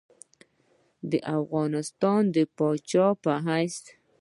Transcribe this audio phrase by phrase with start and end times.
[1.09, 3.77] د افغانستان د پاچا په حیث.